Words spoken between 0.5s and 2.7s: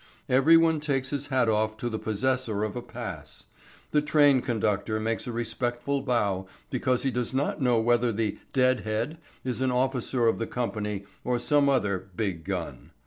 one takes his hat off to the possessor